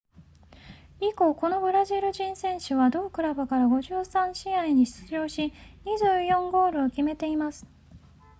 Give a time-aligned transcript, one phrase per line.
[0.99, 5.53] 以降このブラジル人選手は同クラブから53試合に出場し
[5.85, 7.67] 24ゴールを決めています